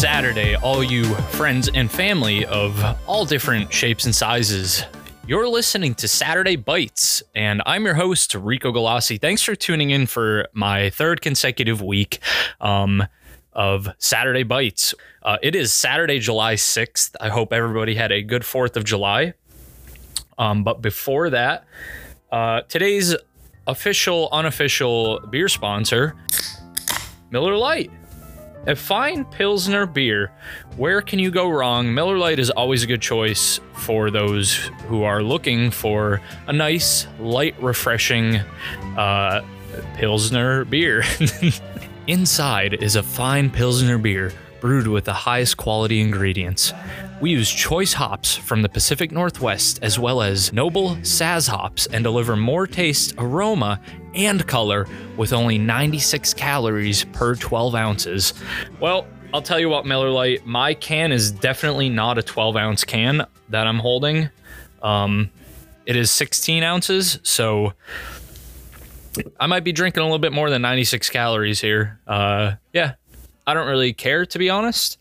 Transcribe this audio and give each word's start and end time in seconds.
Saturday, 0.00 0.56
all 0.56 0.82
you 0.82 1.04
friends 1.04 1.68
and 1.74 1.90
family 1.90 2.46
of 2.46 2.82
all 3.06 3.26
different 3.26 3.70
shapes 3.70 4.06
and 4.06 4.14
sizes. 4.14 4.82
You're 5.26 5.46
listening 5.46 5.94
to 5.96 6.08
Saturday 6.08 6.56
Bites, 6.56 7.22
and 7.34 7.60
I'm 7.66 7.84
your 7.84 7.92
host, 7.92 8.34
Rico 8.34 8.72
Galassi. 8.72 9.20
Thanks 9.20 9.42
for 9.42 9.54
tuning 9.54 9.90
in 9.90 10.06
for 10.06 10.48
my 10.54 10.88
third 10.88 11.20
consecutive 11.20 11.82
week 11.82 12.20
um, 12.62 13.06
of 13.52 13.90
Saturday 13.98 14.42
Bites. 14.42 14.94
Uh, 15.22 15.36
it 15.42 15.54
is 15.54 15.70
Saturday, 15.70 16.18
July 16.18 16.54
6th. 16.54 17.14
I 17.20 17.28
hope 17.28 17.52
everybody 17.52 17.94
had 17.94 18.10
a 18.10 18.22
good 18.22 18.40
4th 18.40 18.76
of 18.76 18.84
July. 18.84 19.34
Um, 20.38 20.64
but 20.64 20.80
before 20.80 21.28
that, 21.28 21.66
uh, 22.32 22.62
today's 22.62 23.14
official, 23.66 24.30
unofficial 24.32 25.20
beer 25.28 25.50
sponsor, 25.50 26.16
Miller 27.30 27.54
Lite. 27.54 27.90
A 28.66 28.76
fine 28.76 29.24
Pilsner 29.24 29.86
beer. 29.86 30.30
Where 30.76 31.00
can 31.00 31.18
you 31.18 31.30
go 31.30 31.48
wrong? 31.48 31.94
Miller 31.94 32.18
Lite 32.18 32.38
is 32.38 32.50
always 32.50 32.82
a 32.82 32.86
good 32.86 33.00
choice 33.00 33.58
for 33.72 34.10
those 34.10 34.54
who 34.86 35.02
are 35.02 35.22
looking 35.22 35.70
for 35.70 36.20
a 36.46 36.52
nice, 36.52 37.06
light, 37.18 37.54
refreshing 37.62 38.36
uh, 38.98 39.42
Pilsner 39.96 40.66
beer. 40.66 41.02
Inside 42.06 42.74
is 42.82 42.96
a 42.96 43.02
fine 43.02 43.48
Pilsner 43.48 43.96
beer 43.96 44.30
brewed 44.60 44.86
with 44.86 45.06
the 45.06 45.12
highest 45.12 45.56
quality 45.56 46.00
ingredients. 46.00 46.74
We 47.20 47.30
use 47.30 47.50
choice 47.50 47.94
hops 47.94 48.36
from 48.36 48.62
the 48.62 48.68
Pacific 48.68 49.10
Northwest 49.10 49.78
as 49.82 49.98
well 49.98 50.22
as 50.22 50.52
noble 50.52 50.96
Saaz 50.96 51.48
hops 51.48 51.86
and 51.86 52.04
deliver 52.04 52.36
more 52.36 52.66
taste, 52.66 53.14
aroma, 53.16 53.80
and 54.14 54.46
color 54.46 54.86
with 55.16 55.32
only 55.32 55.58
96 55.58 56.34
calories 56.34 57.04
per 57.04 57.34
12 57.34 57.74
ounces. 57.74 58.34
Well, 58.80 59.06
I'll 59.32 59.42
tell 59.42 59.60
you 59.60 59.68
what, 59.68 59.86
Miller 59.86 60.10
Lite, 60.10 60.44
my 60.44 60.74
can 60.74 61.12
is 61.12 61.30
definitely 61.30 61.88
not 61.88 62.18
a 62.18 62.22
12 62.22 62.56
ounce 62.56 62.84
can 62.84 63.24
that 63.48 63.66
I'm 63.66 63.78
holding. 63.78 64.28
Um, 64.82 65.30
it 65.86 65.96
is 65.96 66.10
16 66.10 66.62
ounces, 66.62 67.18
so 67.22 67.72
I 69.38 69.46
might 69.46 69.64
be 69.64 69.72
drinking 69.72 70.00
a 70.02 70.04
little 70.04 70.18
bit 70.18 70.32
more 70.32 70.50
than 70.50 70.62
96 70.62 71.10
calories 71.10 71.60
here. 71.60 72.00
Uh, 72.06 72.52
yeah, 72.72 72.94
I 73.46 73.54
don't 73.54 73.68
really 73.68 73.92
care 73.92 74.26
to 74.26 74.38
be 74.38 74.50
honest. 74.50 74.98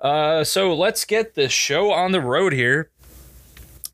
Uh, 0.00 0.44
so 0.44 0.74
let's 0.74 1.04
get 1.04 1.34
the 1.34 1.48
show 1.48 1.92
on 1.92 2.12
the 2.12 2.20
road 2.20 2.52
here. 2.52 2.90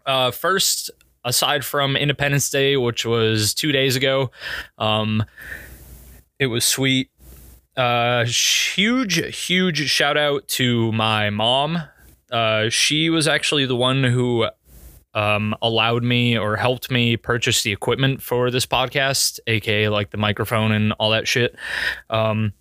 Uh, 0.07 0.31
first, 0.31 0.91
aside 1.25 1.65
from 1.65 1.97
Independence 1.97 2.51
Day, 2.51 2.77
which 2.77 3.05
was 3.05 3.55
two 3.55 3.73
days 3.73 3.97
ago, 3.97 4.31
um, 4.79 5.25
it 6.39 6.47
was 6.47 6.65
sweet. 6.65 7.11
Uh, 7.77 8.25
huge, 8.25 9.17
huge 9.35 9.89
shout 9.91 10.17
out 10.17 10.47
to 10.47 10.93
my 10.93 11.31
mom. 11.31 11.83
Uh, 12.31 12.69
she 12.69 13.11
was 13.11 13.27
actually 13.27 13.67
the 13.67 13.77
one 13.77 14.05
who 14.05 14.47
um, 15.15 15.55
allowed 15.63 16.03
me 16.03 16.37
or 16.37 16.57
helped 16.57 16.91
me 16.91 17.17
purchase 17.17 17.63
the 17.63 17.73
equipment 17.73 18.23
for 18.23 18.51
this 18.51 18.67
podcast, 18.67 19.39
aka 19.47 19.89
like 19.89 20.11
the 20.11 20.17
microphone 20.17 20.73
and 20.73 20.93
all 20.95 21.11
that 21.11 21.27
shit. 21.27 21.57
Um, 22.11 22.53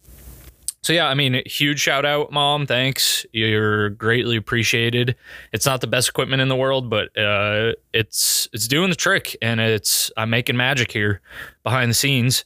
so 0.84 0.92
yeah, 0.92 1.08
I 1.08 1.14
mean, 1.14 1.42
huge 1.46 1.80
shout 1.80 2.06
out, 2.06 2.34
mom. 2.34 2.68
Thanks. 2.68 3.26
You're 3.32 3.92
greatly 3.92 4.36
appreciated. 4.36 5.16
It's 5.54 5.66
not 5.66 5.80
the 5.80 5.88
best 5.88 6.10
equipment 6.10 6.42
in 6.42 6.50
the 6.50 6.58
world, 6.58 6.90
but 6.90 7.18
uh, 7.18 7.72
it's 7.94 8.50
it's 8.52 8.68
doing 8.68 8.90
the 8.90 8.96
trick, 8.98 9.38
and 9.42 9.62
it's 9.62 10.12
I'm 10.18 10.30
making 10.30 10.58
magic 10.58 10.92
here 10.92 11.22
behind 11.64 11.90
the 11.90 11.96
scenes. 11.96 12.44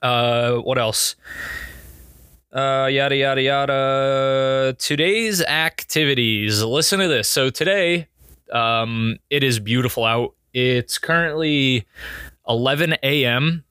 Uh, 0.00 0.58
what 0.58 0.78
else? 0.78 1.16
Uh, 2.52 2.88
yada 2.88 3.16
yada 3.16 3.42
yada. 3.42 4.76
Today's 4.78 5.42
activities. 5.42 6.62
Listen 6.62 7.00
to 7.00 7.08
this. 7.08 7.28
So 7.28 7.50
today, 7.50 8.06
um, 8.52 9.16
it 9.28 9.42
is 9.42 9.58
beautiful 9.58 10.04
out. 10.04 10.36
It's 10.54 10.98
currently 10.98 11.84
11 12.48 12.94
a.m. 13.02 13.64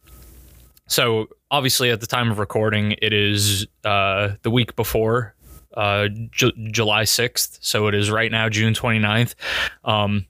So 0.87 1.29
obviously, 1.51 1.91
at 1.91 2.01
the 2.01 2.07
time 2.07 2.31
of 2.31 2.39
recording, 2.39 2.95
it 3.01 3.13
is 3.13 3.67
uh, 3.83 4.29
the 4.41 4.51
week 4.51 4.75
before 4.75 5.35
uh, 5.75 6.07
J- 6.31 6.53
July 6.71 7.03
6th. 7.03 7.59
So 7.61 7.87
it 7.87 7.95
is 7.95 8.09
right 8.09 8.31
now, 8.31 8.49
June 8.49 8.73
29th. 8.73 9.35
Um, 9.85 10.25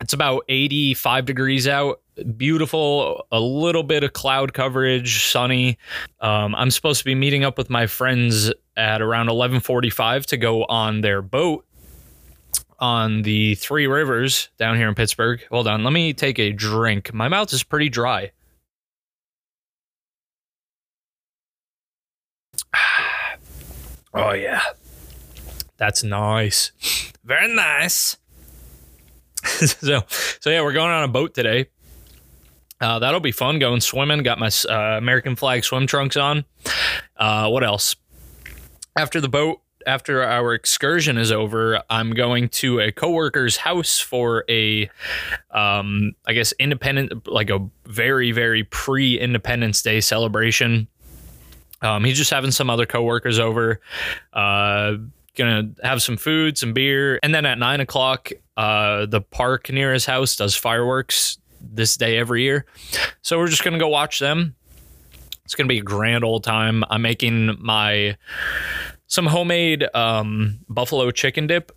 it's 0.00 0.12
about 0.12 0.44
85 0.48 1.26
degrees 1.26 1.68
out. 1.68 2.00
Beautiful, 2.36 3.26
a 3.32 3.40
little 3.40 3.82
bit 3.82 4.04
of 4.04 4.12
cloud 4.12 4.52
coverage, 4.52 5.24
sunny. 5.24 5.78
Um, 6.20 6.54
I'm 6.54 6.70
supposed 6.70 6.98
to 7.00 7.04
be 7.04 7.14
meeting 7.14 7.44
up 7.44 7.58
with 7.58 7.70
my 7.70 7.86
friends 7.86 8.52
at 8.76 9.02
around 9.02 9.28
11:45 9.28 10.26
to 10.26 10.36
go 10.36 10.64
on 10.64 11.00
their 11.00 11.22
boat 11.22 11.64
on 12.78 13.22
the 13.22 13.56
Three 13.56 13.86
Rivers 13.86 14.48
down 14.58 14.76
here 14.76 14.88
in 14.88 14.94
Pittsburgh. 14.94 15.44
Hold 15.50 15.66
on, 15.66 15.82
let 15.82 15.92
me 15.92 16.12
take 16.12 16.38
a 16.38 16.52
drink. 16.52 17.12
My 17.12 17.28
mouth 17.28 17.52
is 17.52 17.64
pretty 17.64 17.88
dry. 17.88 18.30
Oh 24.14 24.32
yeah. 24.32 24.62
That's 25.76 26.04
nice. 26.04 26.72
Very 27.24 27.54
nice. 27.54 28.16
so 29.44 30.02
so 30.40 30.50
yeah, 30.50 30.62
we're 30.62 30.72
going 30.72 30.90
on 30.90 31.04
a 31.04 31.08
boat 31.08 31.34
today. 31.34 31.66
Uh, 32.80 32.98
that'll 32.98 33.20
be 33.20 33.32
fun 33.32 33.58
going 33.58 33.80
swimming. 33.80 34.22
Got 34.22 34.38
my 34.38 34.50
uh, 34.68 34.98
American 34.98 35.36
flag 35.36 35.64
swim 35.64 35.86
trunks 35.86 36.16
on. 36.16 36.44
Uh, 37.16 37.48
what 37.48 37.64
else? 37.64 37.96
After 38.96 39.20
the 39.20 39.28
boat, 39.28 39.60
after 39.86 40.22
our 40.22 40.54
excursion 40.54 41.18
is 41.18 41.32
over, 41.32 41.82
I'm 41.90 42.12
going 42.12 42.48
to 42.50 42.80
a 42.80 42.92
coworker's 42.92 43.56
house 43.56 43.98
for 43.98 44.44
a, 44.48 44.90
um, 45.50 46.12
I 46.26 46.32
guess, 46.32 46.52
independent, 46.58 47.26
like 47.26 47.50
a 47.50 47.66
very, 47.86 48.32
very 48.32 48.64
pre 48.64 49.18
Independence 49.18 49.82
Day 49.82 50.00
celebration. 50.00 50.88
Um, 51.84 52.04
he's 52.04 52.16
just 52.16 52.30
having 52.30 52.50
some 52.50 52.70
other 52.70 52.86
coworkers 52.86 53.38
over. 53.38 53.80
Uh, 54.32 54.94
gonna 55.36 55.70
have 55.82 56.02
some 56.02 56.16
food, 56.16 56.56
some 56.56 56.72
beer, 56.72 57.18
and 57.22 57.34
then 57.34 57.44
at 57.44 57.58
nine 57.58 57.80
o'clock, 57.80 58.30
uh, 58.56 59.06
the 59.06 59.20
park 59.20 59.70
near 59.70 59.92
his 59.92 60.06
house 60.06 60.36
does 60.36 60.56
fireworks 60.56 61.38
this 61.60 61.96
day 61.96 62.16
every 62.18 62.42
year. 62.42 62.66
So 63.22 63.38
we're 63.38 63.48
just 63.48 63.64
gonna 63.64 63.78
go 63.78 63.88
watch 63.88 64.18
them. 64.18 64.54
It's 65.44 65.54
gonna 65.54 65.68
be 65.68 65.78
a 65.78 65.82
grand 65.82 66.24
old 66.24 66.44
time. 66.44 66.84
I'm 66.88 67.02
making 67.02 67.56
my 67.60 68.16
some 69.06 69.26
homemade 69.26 69.86
um, 69.94 70.60
buffalo 70.68 71.10
chicken 71.10 71.46
dip 71.46 71.70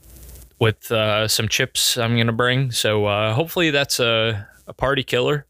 with 0.59 0.91
uh, 0.91 1.27
some 1.27 1.47
chips 1.47 1.97
I'm 1.97 2.17
gonna 2.17 2.31
bring. 2.31 2.71
So 2.71 3.05
uh, 3.05 3.33
hopefully 3.33 3.71
that's 3.71 3.99
a, 3.99 4.47
a 4.67 4.73
party 4.73 5.03
killer. 5.03 5.45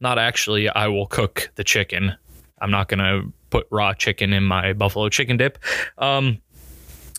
Not 0.00 0.18
actually. 0.18 0.68
I 0.68 0.88
will 0.88 1.06
cook 1.06 1.50
the 1.54 1.64
chicken. 1.64 2.14
I'm 2.60 2.70
not 2.70 2.88
gonna 2.88 3.22
put 3.50 3.66
raw 3.70 3.92
chicken 3.94 4.32
in 4.32 4.44
my 4.44 4.72
buffalo 4.72 5.08
chicken 5.08 5.36
dip. 5.36 5.58
Um, 5.98 6.40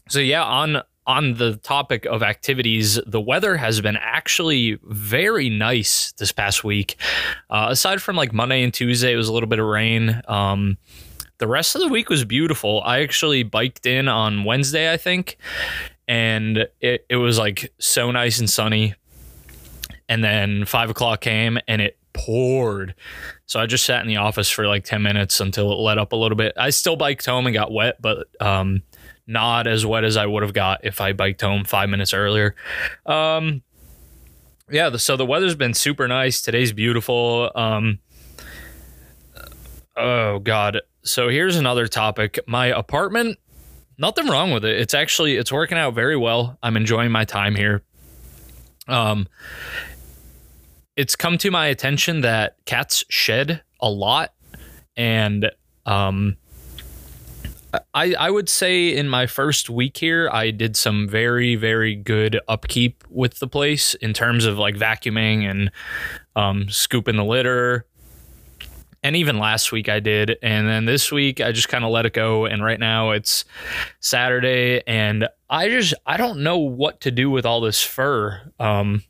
so 0.09 0.19
yeah, 0.19 0.43
on 0.43 0.81
on 1.07 1.35
the 1.35 1.55
topic 1.55 2.05
of 2.05 2.21
activities, 2.21 2.99
the 3.07 3.21
weather 3.21 3.55
has 3.55 3.79
been 3.79 3.95
actually 3.95 4.77
very 4.83 5.49
nice 5.49 6.11
this 6.17 6.33
past 6.33 6.65
week. 6.65 6.97
Uh, 7.49 7.67
aside 7.69 8.01
from 8.01 8.17
like 8.17 8.33
Monday 8.33 8.61
and 8.61 8.73
Tuesday, 8.73 9.13
it 9.13 9.15
was 9.15 9.29
a 9.29 9.33
little 9.33 9.47
bit 9.47 9.59
of 9.59 9.65
rain. 9.65 10.21
Um, 10.27 10.77
the 11.37 11.47
rest 11.47 11.75
of 11.75 11.81
the 11.81 11.87
week 11.87 12.09
was 12.09 12.25
beautiful. 12.25 12.81
I 12.83 13.01
actually 13.01 13.43
biked 13.43 13.85
in 13.85 14.09
on 14.09 14.43
Wednesday, 14.43 14.91
I 14.91 14.97
think, 14.97 15.37
and 16.09 16.67
it, 16.81 17.05
it 17.09 17.15
was 17.15 17.37
like 17.37 17.73
so 17.79 18.11
nice 18.11 18.39
and 18.39 18.49
sunny. 18.49 18.95
And 20.09 20.23
then 20.23 20.65
five 20.65 20.89
o'clock 20.89 21.21
came 21.21 21.57
and 21.67 21.81
it 21.81 21.97
poured. 22.17 22.95
So 23.45 23.59
I 23.59 23.65
just 23.65 23.85
sat 23.85 24.01
in 24.01 24.07
the 24.07 24.17
office 24.17 24.49
for 24.49 24.67
like 24.67 24.83
10 24.83 25.01
minutes 25.01 25.39
until 25.39 25.71
it 25.71 25.75
let 25.75 25.97
up 25.97 26.11
a 26.11 26.15
little 26.15 26.35
bit. 26.35 26.53
I 26.57 26.71
still 26.71 26.95
biked 26.95 27.25
home 27.25 27.45
and 27.45 27.53
got 27.53 27.71
wet, 27.71 28.01
but 28.01 28.27
um, 28.41 28.81
not 29.27 29.67
as 29.67 29.85
wet 29.85 30.03
as 30.03 30.17
I 30.17 30.25
would 30.25 30.43
have 30.43 30.53
got 30.53 30.83
if 30.83 30.99
I 30.99 31.13
biked 31.13 31.41
home 31.41 31.63
five 31.63 31.89
minutes 31.89 32.13
earlier. 32.13 32.55
Um, 33.05 33.61
yeah, 34.69 34.95
so 34.97 35.15
the 35.15 35.25
weather's 35.25 35.55
been 35.55 35.73
super 35.73 36.07
nice. 36.07 36.41
Today's 36.41 36.73
beautiful. 36.73 37.51
Um, 37.55 37.99
oh, 39.95 40.39
God. 40.39 40.81
So 41.03 41.29
here's 41.29 41.55
another 41.55 41.87
topic. 41.87 42.39
My 42.47 42.67
apartment, 42.67 43.37
nothing 43.97 44.27
wrong 44.27 44.51
with 44.51 44.65
it. 44.65 44.77
It's 44.79 44.93
actually, 44.93 45.37
it's 45.37 45.51
working 45.51 45.77
out 45.77 45.93
very 45.93 46.17
well. 46.17 46.57
I'm 46.61 46.75
enjoying 46.75 47.11
my 47.11 47.23
time 47.23 47.55
here. 47.55 47.83
Um, 48.89 49.27
it's 50.97 51.15
come 51.15 51.37
to 51.37 51.51
my 51.51 51.67
attention 51.67 52.21
that 52.21 52.57
cats 52.65 53.05
shed 53.07 53.61
a 53.79 53.89
lot 53.89 54.33
and 54.97 55.49
um 55.85 56.35
I, 57.93 58.15
I 58.17 58.31
would 58.31 58.49
say 58.49 58.95
in 58.95 59.09
my 59.09 59.27
first 59.27 59.69
week 59.69 59.97
here, 59.97 60.29
I 60.31 60.51
did 60.51 60.75
some 60.77 61.07
very, 61.07 61.55
very 61.55 61.95
good 61.95 62.39
upkeep 62.47 63.03
with 63.09 63.39
the 63.39 63.47
place 63.47 63.93
in 63.95 64.13
terms 64.13 64.45
of 64.45 64.57
like 64.57 64.75
vacuuming 64.75 65.43
and 65.49 65.71
um, 66.35 66.69
scooping 66.69 67.17
the 67.17 67.25
litter. 67.25 67.85
and 69.03 69.15
even 69.15 69.37
last 69.37 69.71
week 69.71 69.89
I 69.89 69.99
did. 69.99 70.37
And 70.41 70.67
then 70.67 70.85
this 70.85 71.11
week 71.11 71.41
I 71.41 71.51
just 71.51 71.69
kind 71.69 71.83
of 71.83 71.91
let 71.91 72.05
it 72.05 72.13
go. 72.13 72.45
And 72.45 72.63
right 72.63 72.79
now 72.79 73.11
it's 73.11 73.45
Saturday 73.99 74.81
and 74.87 75.27
I 75.49 75.69
just, 75.69 75.93
I 76.05 76.17
don't 76.17 76.39
know 76.39 76.57
what 76.57 77.01
to 77.01 77.11
do 77.11 77.29
with 77.29 77.45
all 77.45 77.61
this 77.61 77.83
fur. 77.83 78.51
Um, 78.59 79.03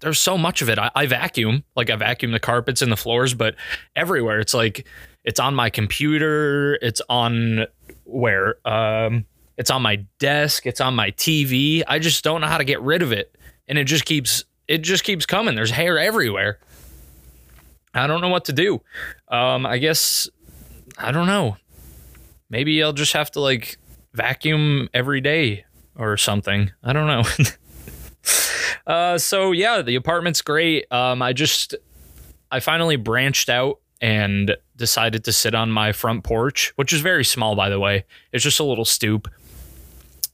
there's 0.00 0.18
so 0.18 0.36
much 0.36 0.62
of 0.62 0.68
it. 0.68 0.78
I, 0.78 0.90
I 0.94 1.06
vacuum, 1.06 1.64
like 1.74 1.90
I 1.90 1.96
vacuum 1.96 2.32
the 2.32 2.40
carpets 2.40 2.82
and 2.82 2.90
the 2.90 2.96
floors, 2.96 3.34
but 3.34 3.54
everywhere 3.94 4.40
it's 4.40 4.54
like, 4.54 4.86
it's 5.24 5.40
on 5.40 5.54
my 5.54 5.70
computer. 5.70 6.78
It's 6.82 7.02
on 7.08 7.66
where, 8.04 8.56
um, 8.66 9.24
it's 9.56 9.70
on 9.70 9.82
my 9.82 10.04
desk. 10.18 10.66
It's 10.66 10.80
on 10.80 10.94
my 10.94 11.10
TV. 11.12 11.82
I 11.86 11.98
just 11.98 12.22
don't 12.22 12.40
know 12.40 12.46
how 12.46 12.58
to 12.58 12.64
get 12.64 12.80
rid 12.82 13.02
of 13.02 13.12
it. 13.12 13.36
And 13.68 13.78
it 13.78 13.84
just 13.84 14.04
keeps, 14.04 14.44
it 14.68 14.78
just 14.78 15.02
keeps 15.04 15.26
coming. 15.26 15.54
There's 15.54 15.70
hair 15.70 15.98
everywhere. 15.98 16.58
I 17.94 18.06
don't 18.06 18.20
know 18.20 18.28
what 18.28 18.44
to 18.46 18.52
do. 18.52 18.82
Um, 19.28 19.64
I 19.64 19.78
guess 19.78 20.28
I 20.98 21.12
don't 21.12 21.26
know. 21.26 21.56
Maybe 22.50 22.82
I'll 22.82 22.92
just 22.92 23.14
have 23.14 23.30
to 23.32 23.40
like 23.40 23.78
vacuum 24.12 24.88
every 24.94 25.20
day 25.20 25.64
or 25.96 26.16
something. 26.16 26.70
I 26.82 26.92
don't 26.92 27.06
know. 27.06 27.22
uh, 28.86 29.18
so 29.18 29.52
yeah, 29.52 29.82
the 29.82 29.96
apartment's 29.96 30.42
great. 30.42 30.90
Um, 30.92 31.22
I 31.22 31.32
just 31.32 31.74
I 32.50 32.60
finally 32.60 32.96
branched 32.96 33.48
out 33.48 33.80
and 34.00 34.56
decided 34.76 35.24
to 35.24 35.32
sit 35.32 35.54
on 35.54 35.70
my 35.70 35.92
front 35.92 36.22
porch, 36.24 36.72
which 36.76 36.92
is 36.92 37.00
very 37.00 37.24
small, 37.24 37.56
by 37.56 37.68
the 37.68 37.80
way. 37.80 38.04
It's 38.32 38.44
just 38.44 38.60
a 38.60 38.64
little 38.64 38.84
stoop. 38.84 39.28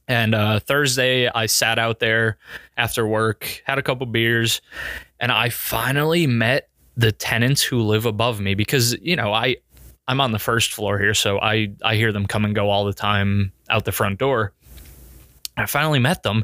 And 0.07 0.35
uh, 0.35 0.59
Thursday, 0.59 1.29
I 1.29 1.45
sat 1.45 1.79
out 1.79 1.99
there 1.99 2.37
after 2.75 3.07
work, 3.07 3.61
had 3.65 3.77
a 3.77 3.81
couple 3.81 4.05
beers, 4.05 4.61
and 5.19 5.31
I 5.31 5.49
finally 5.49 6.27
met 6.27 6.69
the 6.97 7.11
tenants 7.11 7.63
who 7.63 7.81
live 7.81 8.05
above 8.05 8.39
me 8.39 8.53
because 8.53 8.93
you 9.01 9.15
know 9.15 9.33
I 9.33 9.57
I'm 10.07 10.19
on 10.19 10.31
the 10.31 10.39
first 10.39 10.73
floor 10.73 10.99
here, 10.99 11.13
so 11.13 11.39
I 11.39 11.69
I 11.83 11.95
hear 11.95 12.11
them 12.11 12.27
come 12.27 12.45
and 12.45 12.53
go 12.53 12.69
all 12.69 12.85
the 12.85 12.93
time 12.93 13.53
out 13.69 13.85
the 13.85 13.91
front 13.91 14.19
door. 14.19 14.51
I 15.55 15.65
finally 15.67 15.99
met 15.99 16.23
them, 16.23 16.43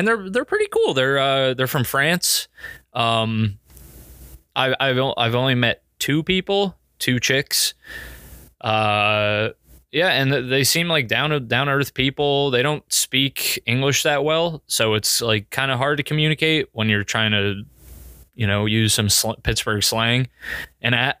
and 0.00 0.08
they're 0.08 0.30
they're 0.30 0.46
pretty 0.46 0.66
cool. 0.72 0.94
They're 0.94 1.18
uh, 1.18 1.52
they're 1.52 1.66
from 1.66 1.84
France. 1.84 2.48
Um, 2.94 3.58
I, 4.56 4.74
I've 4.80 4.98
I've 5.18 5.34
only 5.34 5.54
met 5.54 5.82
two 5.98 6.22
people, 6.22 6.74
two 6.98 7.20
chicks. 7.20 7.74
Uh, 8.62 9.50
yeah, 9.92 10.08
and 10.08 10.50
they 10.50 10.64
seem 10.64 10.88
like 10.88 11.06
down 11.06 11.46
down 11.48 11.68
earth 11.68 11.92
people. 11.92 12.50
They 12.50 12.62
don't 12.62 12.90
speak 12.90 13.62
English 13.66 14.02
that 14.04 14.24
well, 14.24 14.62
so 14.68 14.94
it's 14.94 15.20
like 15.20 15.50
kind 15.50 15.70
of 15.70 15.76
hard 15.76 15.98
to 15.98 16.02
communicate 16.02 16.68
when 16.72 16.88
you're 16.88 17.04
trying 17.04 17.32
to 17.32 17.64
you 18.34 18.46
know, 18.46 18.64
use 18.64 18.94
some 18.94 19.10
sl- 19.10 19.34
Pittsburgh 19.42 19.82
slang 19.82 20.26
and 20.80 20.94
at. 20.94 21.20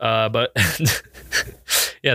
Uh, 0.00 0.28
but 0.28 0.52
yeah, 2.02 2.14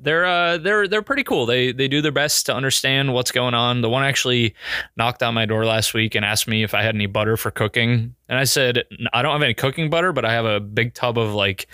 they're 0.00 0.24
uh, 0.26 0.58
they're 0.58 0.86
they're 0.86 1.02
pretty 1.02 1.24
cool. 1.24 1.46
They 1.46 1.72
they 1.72 1.88
do 1.88 2.02
their 2.02 2.12
best 2.12 2.46
to 2.46 2.54
understand 2.54 3.14
what's 3.14 3.30
going 3.30 3.54
on. 3.54 3.80
The 3.80 3.88
one 3.88 4.04
actually 4.04 4.54
knocked 4.96 5.22
on 5.22 5.34
my 5.34 5.46
door 5.46 5.64
last 5.64 5.94
week 5.94 6.14
and 6.14 6.24
asked 6.24 6.46
me 6.46 6.62
if 6.62 6.74
I 6.74 6.82
had 6.82 6.94
any 6.94 7.06
butter 7.06 7.36
for 7.36 7.50
cooking, 7.50 8.14
and 8.28 8.38
I 8.38 8.44
said 8.44 8.84
I 9.12 9.22
don't 9.22 9.32
have 9.32 9.42
any 9.42 9.54
cooking 9.54 9.88
butter, 9.90 10.12
but 10.12 10.24
I 10.24 10.32
have 10.32 10.44
a 10.44 10.60
big 10.60 10.94
tub 10.94 11.18
of 11.18 11.32
like, 11.34 11.66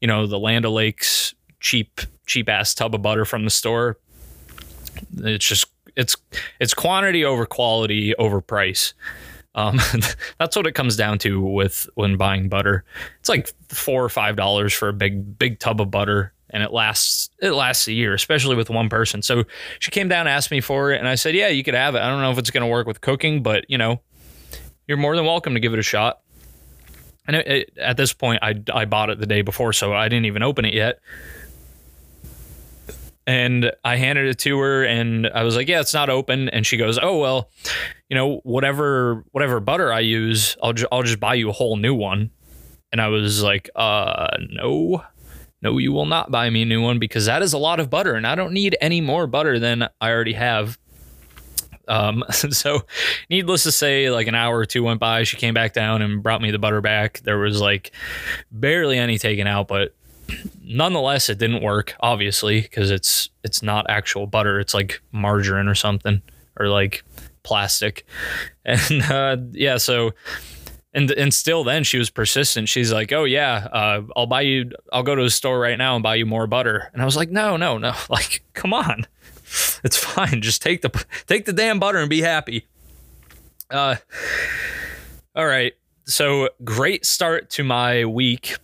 you 0.00 0.08
know, 0.08 0.26
the 0.26 0.38
Land 0.38 0.66
O'Lakes 0.66 1.34
cheap 1.60 2.00
cheap 2.26 2.48
ass 2.48 2.74
tub 2.74 2.94
of 2.94 3.02
butter 3.02 3.24
from 3.24 3.44
the 3.44 3.50
store. 3.50 3.98
It's 5.18 5.46
just 5.46 5.66
it's 5.96 6.16
it's 6.60 6.74
quantity 6.74 7.24
over 7.24 7.46
quality 7.46 8.14
over 8.16 8.40
price. 8.40 8.94
Um, 9.54 9.80
that's 10.38 10.56
what 10.56 10.66
it 10.66 10.72
comes 10.72 10.96
down 10.96 11.18
to 11.18 11.40
with 11.40 11.88
when 11.94 12.16
buying 12.16 12.48
butter. 12.48 12.84
It's 13.20 13.28
like 13.28 13.52
four 13.68 14.04
or 14.04 14.08
five 14.08 14.36
dollars 14.36 14.72
for 14.72 14.88
a 14.88 14.92
big 14.92 15.38
big 15.38 15.58
tub 15.58 15.80
of 15.80 15.90
butter, 15.90 16.32
and 16.50 16.62
it 16.62 16.72
lasts 16.72 17.30
it 17.40 17.52
lasts 17.52 17.86
a 17.88 17.92
year, 17.92 18.14
especially 18.14 18.56
with 18.56 18.70
one 18.70 18.88
person. 18.88 19.22
So 19.22 19.44
she 19.78 19.90
came 19.90 20.08
down, 20.08 20.26
asked 20.26 20.50
me 20.50 20.60
for 20.60 20.92
it, 20.92 20.98
and 20.98 21.08
I 21.08 21.14
said, 21.14 21.34
"Yeah, 21.34 21.48
you 21.48 21.64
could 21.64 21.74
have 21.74 21.94
it. 21.94 22.00
I 22.00 22.08
don't 22.08 22.20
know 22.20 22.30
if 22.30 22.38
it's 22.38 22.50
going 22.50 22.62
to 22.62 22.68
work 22.68 22.86
with 22.86 23.00
cooking, 23.00 23.42
but 23.42 23.64
you 23.68 23.78
know, 23.78 24.00
you're 24.86 24.98
more 24.98 25.16
than 25.16 25.24
welcome 25.24 25.54
to 25.54 25.60
give 25.60 25.72
it 25.72 25.78
a 25.78 25.82
shot." 25.82 26.20
And 27.26 27.36
it, 27.36 27.46
it, 27.46 27.72
at 27.78 27.96
this 27.96 28.12
point, 28.12 28.40
I 28.42 28.54
I 28.72 28.84
bought 28.84 29.10
it 29.10 29.18
the 29.18 29.26
day 29.26 29.42
before, 29.42 29.72
so 29.72 29.92
I 29.92 30.08
didn't 30.08 30.26
even 30.26 30.42
open 30.42 30.64
it 30.64 30.74
yet 30.74 31.00
and 33.28 33.70
I 33.84 33.96
handed 33.96 34.26
it 34.26 34.38
to 34.38 34.58
her 34.58 34.84
and 34.84 35.26
I 35.26 35.42
was 35.44 35.54
like, 35.54 35.68
"Yeah, 35.68 35.80
it's 35.80 35.92
not 35.92 36.08
open." 36.08 36.48
And 36.48 36.66
she 36.66 36.78
goes, 36.78 36.98
"Oh, 37.00 37.18
well, 37.18 37.50
you 38.08 38.16
know, 38.16 38.40
whatever 38.42 39.22
whatever 39.32 39.60
butter 39.60 39.92
I 39.92 40.00
use, 40.00 40.56
I'll 40.62 40.72
just 40.72 40.88
I'll 40.90 41.02
just 41.02 41.20
buy 41.20 41.34
you 41.34 41.50
a 41.50 41.52
whole 41.52 41.76
new 41.76 41.94
one." 41.94 42.30
And 42.90 43.02
I 43.02 43.08
was 43.08 43.42
like, 43.42 43.68
"Uh, 43.76 44.28
no. 44.50 45.04
No, 45.60 45.76
you 45.76 45.92
will 45.92 46.06
not 46.06 46.30
buy 46.30 46.48
me 46.50 46.62
a 46.62 46.64
new 46.64 46.80
one 46.80 47.00
because 47.00 47.26
that 47.26 47.42
is 47.42 47.52
a 47.52 47.58
lot 47.58 47.80
of 47.80 47.90
butter 47.90 48.14
and 48.14 48.24
I 48.24 48.36
don't 48.36 48.52
need 48.52 48.76
any 48.80 49.00
more 49.00 49.26
butter 49.26 49.58
than 49.58 49.82
I 50.00 50.10
already 50.10 50.32
have." 50.32 50.78
Um, 51.86 52.24
so 52.30 52.82
needless 53.28 53.64
to 53.64 53.72
say, 53.72 54.10
like 54.10 54.26
an 54.26 54.34
hour 54.34 54.56
or 54.56 54.64
two 54.64 54.84
went 54.84 55.00
by. 55.00 55.24
She 55.24 55.36
came 55.36 55.52
back 55.52 55.74
down 55.74 56.00
and 56.00 56.22
brought 56.22 56.40
me 56.40 56.50
the 56.50 56.58
butter 56.58 56.80
back. 56.80 57.20
There 57.24 57.38
was 57.38 57.60
like 57.60 57.92
barely 58.50 58.96
any 58.96 59.18
taken 59.18 59.46
out, 59.46 59.68
but 59.68 59.94
nonetheless, 60.62 61.28
it 61.28 61.38
didn't 61.38 61.62
work. 61.62 61.94
Obviously, 62.00 62.60
because 62.60 62.90
it's 62.90 63.30
it's 63.44 63.62
not 63.62 63.86
actual 63.88 64.26
butter. 64.26 64.60
It's 64.60 64.74
like 64.74 65.00
margarine 65.12 65.68
or 65.68 65.74
something, 65.74 66.22
or 66.58 66.68
like 66.68 67.04
plastic. 67.42 68.06
And 68.64 69.02
uh, 69.04 69.38
yeah, 69.52 69.78
so 69.78 70.12
and 70.92 71.10
and 71.12 71.32
still 71.32 71.64
then 71.64 71.84
she 71.84 71.96
was 71.96 72.10
persistent. 72.10 72.68
She's 72.68 72.92
like, 72.92 73.12
"Oh 73.12 73.24
yeah, 73.24 73.68
uh, 73.72 74.02
I'll 74.14 74.26
buy 74.26 74.42
you. 74.42 74.72
I'll 74.92 75.02
go 75.02 75.14
to 75.14 75.22
the 75.22 75.30
store 75.30 75.58
right 75.58 75.78
now 75.78 75.94
and 75.94 76.02
buy 76.02 76.16
you 76.16 76.26
more 76.26 76.46
butter." 76.46 76.90
And 76.92 77.00
I 77.00 77.06
was 77.06 77.16
like, 77.16 77.30
"No, 77.30 77.56
no, 77.56 77.78
no! 77.78 77.94
Like, 78.10 78.42
come 78.52 78.74
on, 78.74 79.06
it's 79.84 79.96
fine. 79.96 80.42
Just 80.42 80.60
take 80.60 80.82
the 80.82 80.90
take 81.26 81.46
the 81.46 81.54
damn 81.54 81.78
butter 81.78 81.98
and 81.98 82.10
be 82.10 82.20
happy." 82.20 82.66
Uh, 83.70 83.96
all 85.34 85.46
right. 85.46 85.72
So 86.04 86.48
great 86.64 87.06
start 87.06 87.50
to 87.50 87.64
my 87.64 88.04
week 88.04 88.56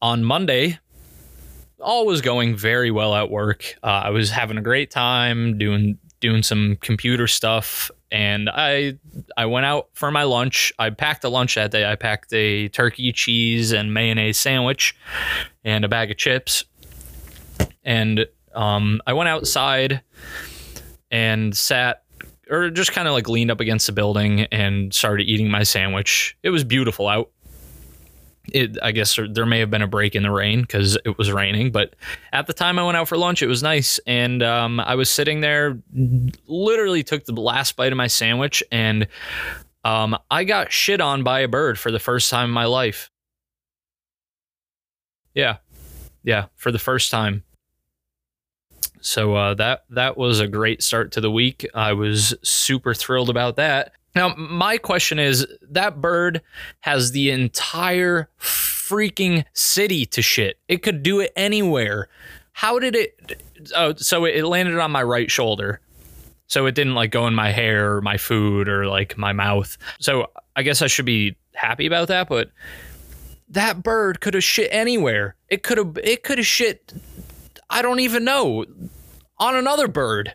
on 0.00 0.24
Monday, 0.24 0.78
all 1.80 2.06
was 2.06 2.20
going 2.20 2.56
very 2.56 2.90
well 2.90 3.14
at 3.14 3.30
work. 3.30 3.76
Uh, 3.82 4.02
I 4.04 4.10
was 4.10 4.30
having 4.30 4.58
a 4.58 4.62
great 4.62 4.90
time 4.90 5.58
doing 5.58 5.98
doing 6.20 6.42
some 6.42 6.76
computer 6.80 7.26
stuff, 7.26 7.90
and 8.10 8.50
I 8.50 8.98
I 9.36 9.46
went 9.46 9.66
out 9.66 9.88
for 9.92 10.10
my 10.10 10.24
lunch. 10.24 10.72
I 10.78 10.90
packed 10.90 11.24
a 11.24 11.28
lunch 11.28 11.54
that 11.54 11.70
day. 11.70 11.90
I 11.90 11.96
packed 11.96 12.32
a 12.32 12.68
turkey, 12.68 13.12
cheese, 13.12 13.72
and 13.72 13.94
mayonnaise 13.94 14.38
sandwich, 14.38 14.96
and 15.64 15.84
a 15.84 15.88
bag 15.88 16.10
of 16.10 16.16
chips. 16.16 16.64
And 17.84 18.26
um, 18.54 19.00
I 19.06 19.12
went 19.12 19.28
outside 19.28 20.02
and 21.10 21.56
sat 21.56 22.02
or 22.50 22.70
just 22.70 22.92
kind 22.92 23.06
of 23.06 23.14
like 23.14 23.28
leaned 23.28 23.50
up 23.50 23.60
against 23.60 23.86
the 23.86 23.92
building 23.92 24.42
and 24.52 24.92
started 24.92 25.24
eating 25.24 25.50
my 25.50 25.62
sandwich. 25.62 26.36
It 26.42 26.50
was 26.50 26.64
beautiful 26.64 27.08
out 27.08 27.30
it, 28.52 28.78
I 28.82 28.92
guess 28.92 29.18
there 29.30 29.46
may 29.46 29.60
have 29.60 29.70
been 29.70 29.82
a 29.82 29.88
break 29.88 30.14
in 30.14 30.22
the 30.22 30.30
rain 30.30 30.62
because 30.62 30.96
it 31.04 31.16
was 31.18 31.30
raining, 31.32 31.72
but 31.72 31.94
at 32.32 32.46
the 32.46 32.52
time 32.52 32.78
I 32.78 32.84
went 32.84 32.96
out 32.96 33.08
for 33.08 33.16
lunch, 33.16 33.42
it 33.42 33.46
was 33.46 33.62
nice. 33.62 33.98
And 34.06 34.42
um, 34.42 34.80
I 34.80 34.94
was 34.94 35.10
sitting 35.10 35.40
there, 35.40 35.78
literally 36.46 37.02
took 37.02 37.24
the 37.24 37.32
last 37.32 37.76
bite 37.76 37.92
of 37.92 37.96
my 37.96 38.06
sandwich, 38.06 38.62
and 38.70 39.06
um, 39.84 40.16
I 40.30 40.44
got 40.44 40.72
shit 40.72 41.00
on 41.00 41.22
by 41.22 41.40
a 41.40 41.48
bird 41.48 41.78
for 41.78 41.90
the 41.90 41.98
first 41.98 42.30
time 42.30 42.46
in 42.46 42.54
my 42.54 42.66
life. 42.66 43.10
Yeah. 45.34 45.58
Yeah. 46.22 46.46
For 46.56 46.72
the 46.72 46.78
first 46.78 47.10
time. 47.10 47.44
So 49.00 49.34
uh, 49.34 49.54
that 49.54 49.84
that 49.90 50.16
was 50.16 50.40
a 50.40 50.48
great 50.48 50.82
start 50.82 51.12
to 51.12 51.20
the 51.20 51.30
week. 51.30 51.66
I 51.74 51.92
was 51.92 52.34
super 52.42 52.94
thrilled 52.94 53.30
about 53.30 53.56
that. 53.56 53.92
Now, 54.18 54.34
my 54.36 54.78
question 54.78 55.20
is 55.20 55.46
that 55.70 56.00
bird 56.00 56.42
has 56.80 57.12
the 57.12 57.30
entire 57.30 58.28
freaking 58.40 59.44
city 59.52 60.06
to 60.06 60.22
shit. 60.22 60.58
It 60.66 60.82
could 60.82 61.04
do 61.04 61.20
it 61.20 61.32
anywhere. 61.36 62.08
How 62.50 62.80
did 62.80 62.96
it? 62.96 63.40
Oh, 63.76 63.94
so 63.94 64.24
it 64.24 64.44
landed 64.44 64.76
on 64.76 64.90
my 64.90 65.04
right 65.04 65.30
shoulder. 65.30 65.80
So 66.48 66.66
it 66.66 66.74
didn't 66.74 66.96
like 66.96 67.12
go 67.12 67.28
in 67.28 67.34
my 67.36 67.52
hair 67.52 67.94
or 67.94 68.00
my 68.00 68.16
food 68.16 68.68
or 68.68 68.88
like 68.88 69.16
my 69.16 69.32
mouth. 69.32 69.78
So 70.00 70.32
I 70.56 70.64
guess 70.64 70.82
I 70.82 70.88
should 70.88 71.06
be 71.06 71.36
happy 71.54 71.86
about 71.86 72.08
that, 72.08 72.28
but 72.28 72.50
that 73.50 73.84
bird 73.84 74.20
could 74.20 74.34
have 74.34 74.42
shit 74.42 74.68
anywhere. 74.72 75.36
It 75.48 75.62
could 75.62 75.78
have 75.78 75.96
it 76.02 76.24
could 76.24 76.38
have 76.38 76.46
shit 76.46 76.92
I 77.70 77.82
don't 77.82 78.00
even 78.00 78.24
know 78.24 78.64
on 79.38 79.54
another 79.54 79.86
bird 79.86 80.34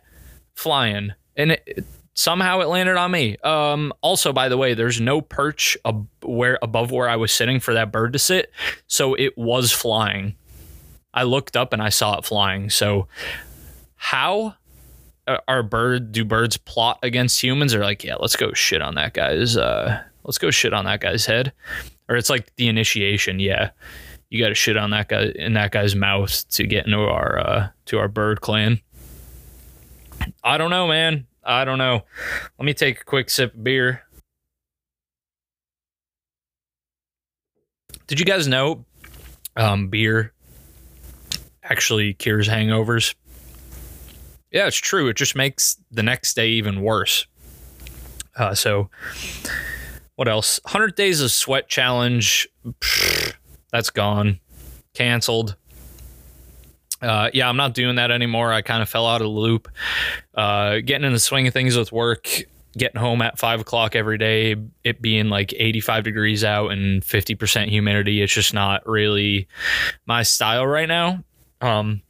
flying. 0.54 1.12
And 1.36 1.52
it, 1.52 1.84
somehow 2.14 2.60
it 2.60 2.68
landed 2.68 2.96
on 2.96 3.10
me. 3.10 3.36
Um, 3.38 3.92
also, 4.00 4.32
by 4.32 4.48
the 4.48 4.56
way, 4.56 4.74
there's 4.74 5.00
no 5.00 5.20
perch 5.20 5.76
ab- 5.84 6.08
where 6.22 6.58
above 6.62 6.90
where 6.90 7.08
I 7.08 7.16
was 7.16 7.32
sitting 7.32 7.60
for 7.60 7.74
that 7.74 7.92
bird 7.92 8.12
to 8.14 8.18
sit, 8.18 8.50
so 8.86 9.14
it 9.14 9.36
was 9.36 9.72
flying. 9.72 10.36
I 11.12 11.24
looked 11.24 11.56
up 11.56 11.72
and 11.72 11.82
I 11.82 11.90
saw 11.90 12.18
it 12.18 12.24
flying. 12.24 12.70
So, 12.70 13.08
how 13.96 14.54
are 15.48 15.62
bird 15.62 16.12
do 16.12 16.24
birds 16.24 16.56
plot 16.56 16.98
against 17.02 17.42
humans? 17.42 17.74
Or 17.74 17.82
like, 17.82 18.04
yeah, 18.04 18.16
let's 18.16 18.36
go 18.36 18.52
shit 18.52 18.82
on 18.82 18.94
that 18.96 19.14
guy's. 19.14 19.56
Uh, 19.56 20.02
let's 20.24 20.38
go 20.38 20.50
shit 20.50 20.72
on 20.72 20.84
that 20.86 21.00
guy's 21.00 21.26
head. 21.26 21.52
Or 22.08 22.16
it's 22.16 22.30
like 22.30 22.54
the 22.56 22.68
initiation. 22.68 23.38
Yeah, 23.38 23.70
you 24.28 24.42
got 24.42 24.48
to 24.48 24.54
shit 24.54 24.76
on 24.76 24.90
that 24.90 25.08
guy 25.08 25.32
in 25.36 25.54
that 25.54 25.70
guy's 25.70 25.94
mouth 25.94 26.48
to 26.50 26.66
get 26.66 26.86
into 26.86 26.98
our 26.98 27.38
uh, 27.38 27.68
to 27.86 27.98
our 27.98 28.08
bird 28.08 28.40
clan. 28.40 28.80
I 30.42 30.58
don't 30.58 30.70
know, 30.70 30.86
man. 30.86 31.26
I 31.44 31.64
don't 31.64 31.78
know. 31.78 32.02
Let 32.58 32.64
me 32.64 32.74
take 32.74 33.00
a 33.00 33.04
quick 33.04 33.30
sip 33.30 33.54
of 33.54 33.64
beer. 33.64 34.02
Did 38.06 38.20
you 38.20 38.26
guys 38.26 38.46
know 38.46 38.84
um, 39.56 39.88
beer 39.88 40.32
actually 41.62 42.14
cures 42.14 42.48
hangovers? 42.48 43.14
Yeah, 44.50 44.66
it's 44.66 44.76
true. 44.76 45.08
It 45.08 45.16
just 45.16 45.34
makes 45.34 45.78
the 45.90 46.02
next 46.02 46.34
day 46.34 46.48
even 46.50 46.82
worse. 46.82 47.26
Uh, 48.36 48.54
so, 48.54 48.90
what 50.16 50.28
else? 50.28 50.60
100 50.64 50.94
Days 50.94 51.20
of 51.20 51.30
Sweat 51.30 51.68
Challenge. 51.68 52.48
Pfft, 52.66 53.34
that's 53.72 53.90
gone. 53.90 54.38
Canceled. 54.92 55.56
Uh, 57.04 57.30
yeah, 57.34 57.48
I'm 57.48 57.56
not 57.56 57.74
doing 57.74 57.96
that 57.96 58.10
anymore. 58.10 58.52
I 58.52 58.62
kind 58.62 58.82
of 58.82 58.88
fell 58.88 59.06
out 59.06 59.20
of 59.20 59.26
the 59.26 59.28
loop. 59.28 59.68
Uh, 60.34 60.80
getting 60.84 61.04
in 61.04 61.12
the 61.12 61.18
swing 61.18 61.46
of 61.46 61.52
things 61.52 61.76
with 61.76 61.92
work, 61.92 62.28
getting 62.76 63.00
home 63.00 63.20
at 63.22 63.38
five 63.38 63.60
o'clock 63.60 63.94
every 63.94 64.18
day, 64.18 64.56
it 64.82 65.02
being 65.02 65.28
like 65.28 65.52
85 65.56 66.04
degrees 66.04 66.44
out 66.44 66.72
and 66.72 67.02
50% 67.02 67.68
humidity. 67.68 68.22
It's 68.22 68.32
just 68.32 68.54
not 68.54 68.86
really 68.86 69.48
my 70.06 70.22
style 70.22 70.66
right 70.66 70.88
now. 70.88 71.22
Um, 71.60 72.02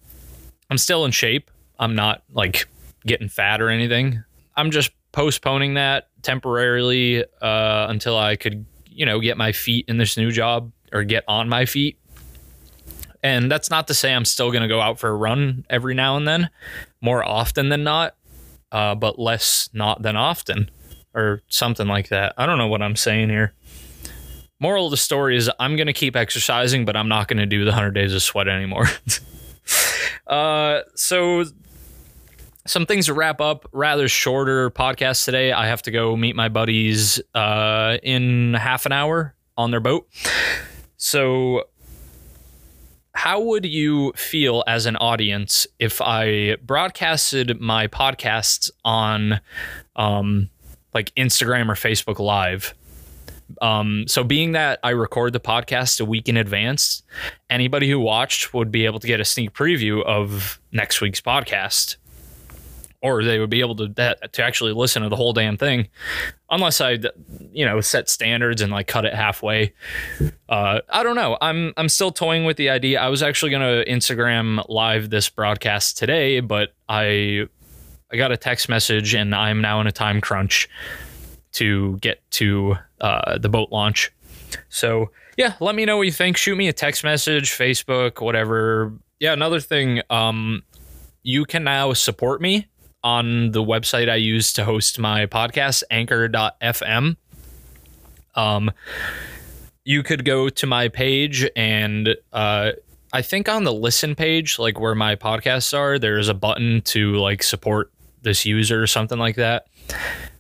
I'm 0.70 0.78
still 0.78 1.04
in 1.04 1.10
shape. 1.10 1.50
I'm 1.78 1.94
not 1.94 2.22
like 2.32 2.66
getting 3.04 3.28
fat 3.28 3.60
or 3.60 3.68
anything. 3.68 4.22
I'm 4.56 4.70
just 4.70 4.92
postponing 5.12 5.74
that 5.74 6.08
temporarily 6.22 7.24
uh, 7.42 7.86
until 7.88 8.16
I 8.16 8.36
could, 8.36 8.64
you 8.88 9.04
know, 9.04 9.20
get 9.20 9.36
my 9.36 9.52
feet 9.52 9.86
in 9.88 9.98
this 9.98 10.16
new 10.16 10.30
job 10.30 10.72
or 10.92 11.04
get 11.04 11.24
on 11.28 11.48
my 11.48 11.66
feet. 11.66 11.98
And 13.24 13.50
that's 13.50 13.70
not 13.70 13.88
to 13.88 13.94
say 13.94 14.12
I'm 14.12 14.26
still 14.26 14.52
going 14.52 14.62
to 14.62 14.68
go 14.68 14.82
out 14.82 14.98
for 14.98 15.08
a 15.08 15.14
run 15.14 15.64
every 15.70 15.94
now 15.94 16.18
and 16.18 16.28
then, 16.28 16.50
more 17.00 17.24
often 17.24 17.70
than 17.70 17.82
not, 17.82 18.14
uh, 18.70 18.94
but 18.94 19.18
less 19.18 19.70
not 19.72 20.02
than 20.02 20.14
often, 20.14 20.70
or 21.14 21.40
something 21.48 21.88
like 21.88 22.10
that. 22.10 22.34
I 22.36 22.44
don't 22.44 22.58
know 22.58 22.68
what 22.68 22.82
I'm 22.82 22.96
saying 22.96 23.30
here. 23.30 23.54
Moral 24.60 24.86
of 24.86 24.90
the 24.90 24.98
story 24.98 25.38
is 25.38 25.50
I'm 25.58 25.74
going 25.76 25.86
to 25.86 25.94
keep 25.94 26.16
exercising, 26.16 26.84
but 26.84 26.96
I'm 26.96 27.08
not 27.08 27.26
going 27.26 27.38
to 27.38 27.46
do 27.46 27.64
the 27.64 27.70
100 27.70 27.92
days 27.92 28.14
of 28.14 28.22
sweat 28.22 28.46
anymore. 28.46 28.88
uh, 30.26 30.80
so, 30.94 31.44
some 32.66 32.84
things 32.84 33.06
to 33.06 33.14
wrap 33.14 33.40
up. 33.40 33.66
Rather 33.72 34.06
shorter 34.06 34.70
podcast 34.70 35.24
today. 35.24 35.50
I 35.50 35.66
have 35.66 35.80
to 35.82 35.90
go 35.90 36.14
meet 36.14 36.36
my 36.36 36.50
buddies 36.50 37.22
uh, 37.34 37.96
in 38.02 38.52
half 38.52 38.84
an 38.84 38.92
hour 38.92 39.34
on 39.56 39.70
their 39.70 39.80
boat. 39.80 40.08
So, 40.98 41.64
how 43.14 43.40
would 43.40 43.64
you 43.64 44.12
feel 44.16 44.64
as 44.66 44.86
an 44.86 44.96
audience 44.96 45.66
if 45.78 46.00
I 46.02 46.56
broadcasted 46.62 47.60
my 47.60 47.86
podcasts 47.86 48.70
on 48.84 49.40
um, 49.96 50.50
like 50.92 51.14
Instagram 51.14 51.68
or 51.68 51.74
Facebook 51.74 52.18
Live? 52.18 52.74
Um, 53.62 54.04
so, 54.08 54.24
being 54.24 54.52
that 54.52 54.80
I 54.82 54.90
record 54.90 55.32
the 55.32 55.40
podcast 55.40 56.00
a 56.00 56.04
week 56.04 56.28
in 56.28 56.36
advance, 56.36 57.02
anybody 57.48 57.88
who 57.88 58.00
watched 58.00 58.52
would 58.52 58.72
be 58.72 58.84
able 58.84 58.98
to 58.98 59.06
get 59.06 59.20
a 59.20 59.24
sneak 59.24 59.52
preview 59.52 60.04
of 60.04 60.58
next 60.72 61.00
week's 61.00 61.20
podcast 61.20 61.96
or 63.04 63.22
they 63.22 63.38
would 63.38 63.50
be 63.50 63.60
able 63.60 63.76
to 63.76 63.88
to 64.32 64.42
actually 64.42 64.72
listen 64.72 65.02
to 65.02 65.10
the 65.10 65.16
whole 65.16 65.34
damn 65.34 65.58
thing 65.58 65.88
unless 66.54 66.80
i 66.80 66.98
you 67.52 67.64
know 67.64 67.80
set 67.80 68.08
standards 68.08 68.62
and 68.62 68.72
like 68.72 68.86
cut 68.86 69.04
it 69.04 69.14
halfway. 69.14 69.74
Uh, 70.48 70.80
i 70.88 71.02
don't 71.02 71.16
know. 71.16 71.36
I'm 71.40 71.72
i'm 71.76 71.88
still 71.88 72.10
toying 72.10 72.44
with 72.44 72.56
the 72.56 72.70
idea. 72.70 73.00
I 73.00 73.08
was 73.08 73.22
actually 73.22 73.50
to 73.84 73.90
instagram 73.90 74.64
live 74.68 75.10
this 75.10 75.28
broadcast 75.28 75.98
today 75.98 76.40
but 76.40 76.74
i 76.88 77.46
i 78.12 78.16
got 78.16 78.32
a 78.32 78.36
text 78.36 78.68
message 78.68 79.14
and 79.14 79.34
i'm 79.34 79.60
now 79.60 79.80
in 79.80 79.86
a 79.86 79.92
time 79.92 80.20
crunch 80.20 80.68
to 81.52 81.96
get 81.98 82.20
to 82.32 82.76
uh, 83.00 83.38
the 83.38 83.48
boat 83.48 83.70
launch. 83.70 84.12
So 84.68 85.10
yeah 85.36 85.54
let 85.60 85.74
me 85.74 85.84
know 85.84 85.96
what 85.96 86.06
you 86.06 86.12
think. 86.12 86.36
Shoot 86.36 86.56
me 86.56 86.68
a 86.68 86.72
text 86.72 87.04
message 87.04 87.50
facebook 87.50 88.22
whatever. 88.22 88.92
Yeah 89.18 89.32
another 89.32 89.60
thing 89.60 90.02
um 90.10 90.62
you 91.22 91.44
can 91.44 91.64
now 91.64 91.92
support 91.94 92.40
me 92.40 92.68
on 93.04 93.52
the 93.52 93.62
website 93.62 94.08
I 94.08 94.16
use 94.16 94.52
to 94.54 94.64
host 94.64 94.98
my 94.98 95.26
podcast, 95.26 95.84
anchor.fm. 95.90 97.16
Um, 98.34 98.70
you 99.84 100.02
could 100.02 100.24
go 100.24 100.48
to 100.48 100.66
my 100.66 100.88
page 100.88 101.48
and 101.54 102.16
uh, 102.32 102.72
I 103.12 103.22
think 103.22 103.48
on 103.48 103.64
the 103.64 103.72
listen 103.72 104.14
page, 104.14 104.58
like 104.58 104.80
where 104.80 104.94
my 104.94 105.14
podcasts 105.14 105.76
are, 105.76 105.98
there's 105.98 106.28
a 106.28 106.34
button 106.34 106.80
to 106.86 107.16
like 107.16 107.42
support 107.42 107.92
this 108.22 108.46
user 108.46 108.82
or 108.82 108.86
something 108.86 109.18
like 109.18 109.36
that. 109.36 109.66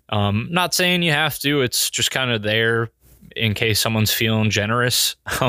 Um, 0.08 0.48
not 0.50 0.74
saying 0.74 1.02
you 1.02 1.12
have 1.12 1.38
to, 1.40 1.60
it's 1.60 1.90
just 1.90 2.10
kind 2.10 2.30
of 2.30 2.42
there 2.42 2.90
in 3.36 3.52
case 3.54 3.78
someone's 3.78 4.12
feeling 4.12 4.50
generous. 4.50 5.16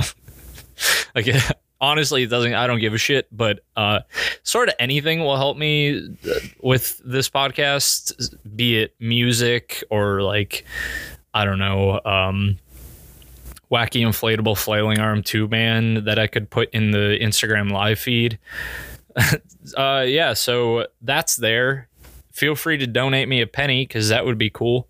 like 1.16 1.28
honestly 1.86 2.24
it 2.24 2.28
doesn't 2.28 2.56
i 2.56 2.66
don't 2.66 2.80
give 2.80 2.96
a 2.96 2.98
shit 2.98 3.28
but 3.32 3.60
uh 3.78 4.00
sort 4.42 4.70
of 4.70 4.76
anything 4.80 5.20
will 5.20 5.38
help 5.38 5.56
me 5.56 6.18
with 6.62 7.00
this 7.06 7.30
podcast 7.30 8.36
be 8.56 8.80
it 8.80 8.96
music 9.00 9.84
or 9.92 10.24
like 10.24 10.66
i 11.36 11.46
don't 11.46 11.60
know 11.60 12.02
um 12.04 12.58
wacky 13.72 14.02
inflatable 14.02 14.58
flailing 14.58 14.98
arm 15.00 15.22
tube 15.22 15.52
man 15.52 16.04
that 16.06 16.18
i 16.18 16.26
could 16.26 16.50
put 16.50 16.70
in 16.72 16.90
the 16.92 17.20
instagram 17.22 17.72
live 17.72 18.00
feed. 18.00 18.40
Uh 19.76 20.06
yeah 20.08 20.34
so 20.34 20.86
that's 21.02 21.38
there. 21.38 21.88
Feel 22.32 22.54
free 22.56 22.78
to 22.78 22.86
donate 22.86 23.28
me 23.28 23.42
a 23.42 23.48
penny 23.48 23.84
because 23.84 24.10
that 24.10 24.24
would 24.24 24.38
be 24.38 24.52
cool. 24.52 24.88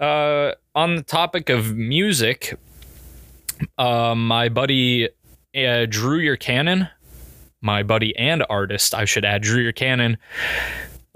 Uh 0.00 0.52
on 0.76 0.94
the 0.94 1.02
topic 1.02 1.48
of 1.48 1.74
music 1.74 2.56
uh, 3.78 4.14
my 4.14 4.48
buddy 4.48 5.08
uh, 5.56 5.86
Drew 5.88 6.18
Your 6.18 6.36
Cannon, 6.36 6.88
my 7.60 7.82
buddy 7.82 8.16
and 8.16 8.44
artist, 8.50 8.94
I 8.94 9.04
should 9.04 9.24
add, 9.24 9.42
Drew 9.42 9.62
Your 9.62 9.72
Cannon. 9.72 10.18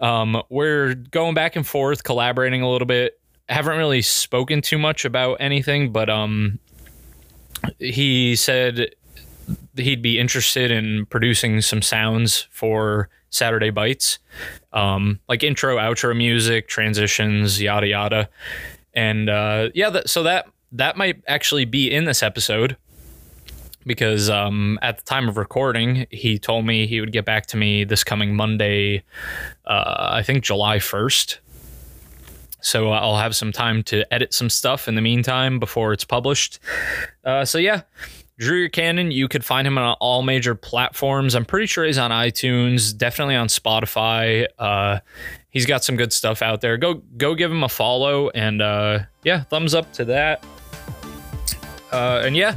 Um, 0.01 0.43
we're 0.49 0.95
going 0.95 1.35
back 1.35 1.57
and 1.57 1.67
forth, 1.67 2.05
collaborating 2.05 2.63
a 2.63 2.71
little 2.71 2.87
bit. 2.87 3.21
haven't 3.49 3.77
really 3.77 4.03
spoken 4.03 4.63
too 4.63 4.79
much 4.79 5.05
about 5.05 5.35
anything, 5.41 5.93
but 5.93 6.09
um, 6.09 6.59
he 7.79 8.35
said 8.37 8.95
he'd 9.77 10.03
be 10.03 10.19
interested 10.19 10.71
in 10.71 11.07
producing 11.07 11.61
some 11.61 11.83
sounds 11.83 12.47
for 12.51 13.09
Saturday 13.31 13.71
Bites, 13.71 14.19
um, 14.73 15.21
like 15.29 15.43
intro, 15.43 15.77
outro 15.77 16.17
music, 16.17 16.69
transitions, 16.69 17.61
yada 17.61 17.87
yada, 17.87 18.29
and 18.95 19.29
uh, 19.29 19.69
yeah, 19.75 20.01
so 20.07 20.23
that 20.25 20.47
that 20.73 20.97
might 20.97 21.23
actually 21.29 21.65
be 21.65 21.91
in 21.91 22.05
this 22.05 22.23
episode 22.23 22.77
because 23.87 24.31
um, 24.31 24.79
at 24.83 24.99
the 24.99 25.05
time 25.05 25.29
of 25.29 25.37
recording, 25.37 26.07
he 26.11 26.39
told 26.39 26.67
me 26.67 26.87
he 26.87 27.01
would 27.01 27.13
get 27.13 27.25
back 27.25 27.47
to 27.47 27.57
me 27.57 27.85
this 27.85 28.05
coming 28.05 28.35
Monday, 28.35 29.03
uh, 29.67 30.11
I 30.13 30.23
think 30.23 30.45
July 30.45 30.79
1st. 30.79 31.39
So 32.63 32.91
I'll 32.91 33.17
have 33.17 33.35
some 33.35 33.53
time 33.53 33.83
to 33.85 34.13
edit 34.13 34.35
some 34.35 34.51
stuff 34.51 34.87
in 34.87 34.95
the 34.95 35.01
meantime 35.01 35.59
before 35.59 35.93
it's 35.93 36.05
published. 36.05 36.59
Uh, 37.25 37.45
so 37.45 37.57
yeah, 37.57 37.83
Drew 38.39 38.59
Your 38.59 38.69
Cannon, 38.69 39.11
you 39.11 39.29
could 39.29 39.45
find 39.45 39.67
him 39.67 39.77
on 39.79 39.97
all 40.01 40.23
major 40.23 40.55
platforms. 40.55 41.35
I'm 41.35 41.45
pretty 41.45 41.67
sure 41.67 41.85
he's 41.85 41.99
on 41.99 42.11
iTunes, 42.11 42.97
definitely 42.97 43.37
on 43.37 43.49
Spotify. 43.49 44.47
Uh, 44.59 45.01
he's 45.51 45.67
got 45.67 45.85
some 45.85 45.97
good 45.97 46.13
stuff 46.13 46.43
out 46.43 46.61
there. 46.61 46.77
Go 46.77 46.95
go 47.17 47.35
give 47.35 47.51
him 47.51 47.63
a 47.63 47.69
follow 47.69 48.31
and 48.31 48.63
uh, 48.63 49.01
yeah, 49.25 49.45
thumbs 49.45 49.75
up 49.75 49.93
to 49.95 50.05
that. 50.07 50.45
Uh, 51.93 52.23
and 52.25 52.37
yeah, 52.37 52.57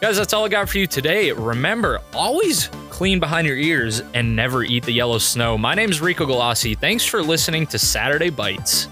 guys, 0.00 0.16
that's 0.16 0.32
all 0.32 0.44
I 0.44 0.48
got 0.48 0.68
for 0.68 0.78
you 0.78 0.86
today. 0.86 1.32
Remember, 1.32 2.00
always 2.14 2.68
clean 2.88 3.20
behind 3.20 3.46
your 3.46 3.56
ears 3.56 4.02
and 4.14 4.34
never 4.34 4.62
eat 4.62 4.84
the 4.84 4.92
yellow 4.92 5.18
snow. 5.18 5.56
My 5.58 5.74
name 5.74 5.90
is 5.90 6.00
Rico 6.00 6.26
Galassi. 6.26 6.78
Thanks 6.78 7.04
for 7.04 7.22
listening 7.22 7.66
to 7.68 7.78
Saturday 7.78 8.30
Bites. 8.30 8.88